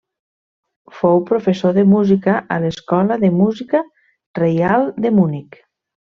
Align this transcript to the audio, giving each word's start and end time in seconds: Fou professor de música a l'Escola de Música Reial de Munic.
Fou 0.99 1.19
professor 1.31 1.75
de 1.79 1.83
música 1.91 2.33
a 2.55 2.57
l'Escola 2.65 3.19
de 3.25 3.31
Música 3.43 3.83
Reial 4.41 4.89
de 5.07 5.15
Munic. 5.21 5.63